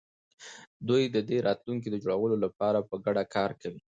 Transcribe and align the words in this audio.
دوی 0.87 1.03
د 1.15 1.17
دې 1.29 1.37
راتلونکي 1.47 1.87
د 1.91 1.95
جوړولو 2.03 2.35
لپاره 2.45 2.79
په 2.89 2.95
ګډه 3.05 3.23
کار 3.35 3.51
کوي. 3.61 3.81